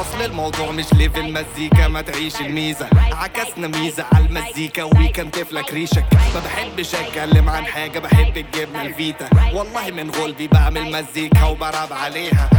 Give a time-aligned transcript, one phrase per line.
[0.00, 6.04] اصل الموضوع مش ليفل مزيكا ما تعيش الميزة عكسنا ميزة على المزيكا ويكن تفلك ريشك
[6.34, 12.50] ما بحبش اتكلم عن حاجة بحب الجبنة الفيتا والله من غلبي بعمل مزيكا وبراب عليها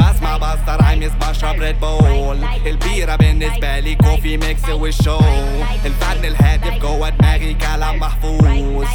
[0.00, 5.18] بسمع بستر عميس بشرب ريد بول البيرة بالنسبة لي كوفي ميكس والشو
[5.84, 8.87] الفن الهادف جوه دماغي كلام محفوظ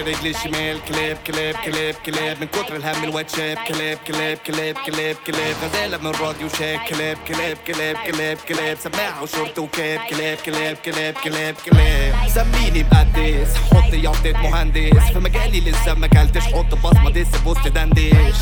[0.00, 5.54] رجلي شمال كلاب كلاب كلاب كلاب من كتر الهم الواتشاب كلاب كلاب كلاب كلاب كلاب
[5.64, 11.14] غزالة من راديو شاك كلاب كلاب كلاب كلاب كلاب سماعة وشورت وكاب كلاب كلاب كلاب
[11.24, 17.36] كلاب كلاب سميني مقدس حط يعطيت مهندس في مجالي لسه ما كلتش حط بصمة دس
[17.44, 18.36] بوست دندش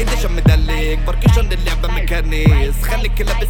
[0.00, 3.42] انت شم مدلك بركيشن اللعبة مكنس خلي الكلاب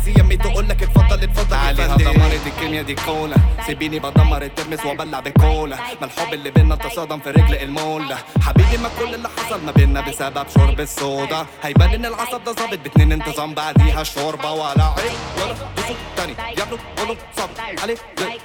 [2.80, 3.37] الكيميا دي كولا.
[3.66, 5.77] سيبيني بدمر الترمس وابلع بكولا.
[6.01, 10.00] ما الحب اللي بينا تصادم في رجل المولة حبيبي ما كل اللي حصل ما بينا
[10.00, 11.47] بسبب شرب الصودا.
[11.62, 15.12] هيبان إن العصب ده ظابط باتنين انتظام بعديها شوربة ولا عيب.
[15.42, 16.34] ولا بصوت تاني.
[16.58, 17.50] يابلو قولوا صب
[17.83, 18.41] عليك زي عليك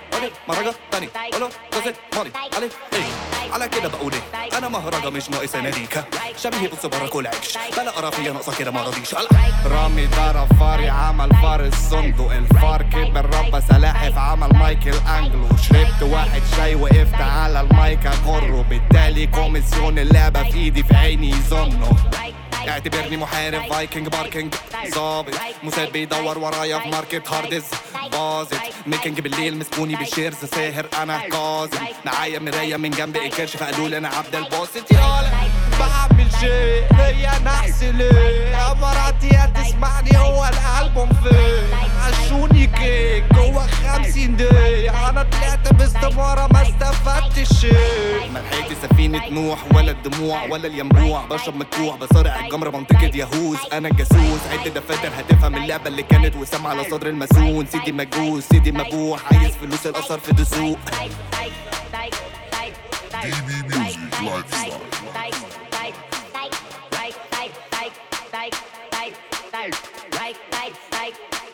[0.49, 5.55] مهرجة تاني قولوا قصة مالي عليك إيه على كده بقول إيه أنا مهرجة مش ناقص
[5.55, 6.03] اناديكا
[6.37, 9.15] شبيه بص برا كل عيش بلا قرافية ناقصة كده ما رضيش
[9.65, 16.41] رامي ضرب فاري عمل فار الصندوق الفار كبر ربى سلاحف عمل مايكل انجلو شربت واحد
[16.57, 21.93] شاي وقفت على المايك اغره بالتالي كوميسيون اللعبة في ايدي في عيني يظنوا
[22.67, 24.55] اعتبرني محارب فايكنج باركنج
[24.95, 27.65] ظابط موساد بيدور ورايا في ماركت هاردز
[28.11, 28.59] باظت.
[28.87, 30.35] ميكنج بالليل مسكوني بالشيرز.
[30.55, 31.77] ساهر أنا كاظم.
[32.05, 33.57] معايا مرايه من جنب الكرش.
[33.57, 34.91] فقالوا لي أنا عبد الباسط.
[34.91, 35.31] يالا
[35.79, 38.73] بعمل شيء هي نحس ليه؟
[49.29, 55.09] نوح ولا الدموع ولا الينبوع بشرب مكوح بصارع الجمر منطقة يهوز أنا الجاسوس عد دفاتر
[55.17, 56.35] هتفهم اللعبة اللي كانت.
[56.35, 59.33] وسام على صدر المسون سيدي مجوز سيدي مبوح.
[59.33, 60.77] عايز فلوس الأثر في دسوق
[63.19, 64.79] DB Music Lifestyle.
[65.17, 65.35] Like,
[65.75, 65.95] like,
[66.35, 66.55] like,
[66.95, 67.13] like,
[67.73, 67.95] like,
[68.41, 68.73] like,
[70.19, 70.35] like,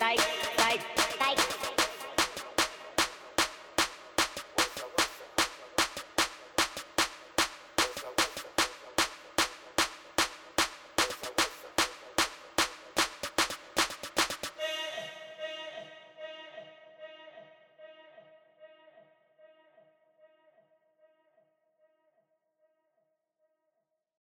[0.02, 0.82] like,
[1.22, 1.40] like,